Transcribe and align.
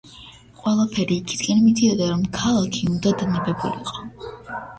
ყველაფერი 0.61 1.17
იქითკენ 1.23 1.61
მიდიოდა, 1.65 2.07
რომ 2.13 2.25
ქალაქი 2.39 2.83
უნდა 2.95 3.15
დანებებულიყო. 3.21 4.05